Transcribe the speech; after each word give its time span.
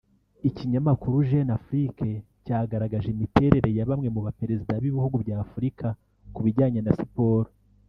Ikinyamakuru 0.49 1.15
Jeune 1.29 1.51
Afrique 1.59 2.07
cyagaragaje 2.45 3.07
imiterere 3.11 3.69
ya 3.77 3.87
bamwe 3.89 4.07
mu 4.15 4.21
baperezida 4.27 4.73
b’ibihugu 4.81 5.15
bya 5.23 5.35
Afurika 5.45 5.87
ku 6.33 6.39
bijyanye 6.45 6.79
na 6.83 6.93
siporo 6.99 7.49